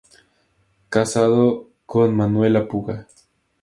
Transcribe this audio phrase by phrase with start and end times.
[0.89, 3.05] Casado con Manuela Puga.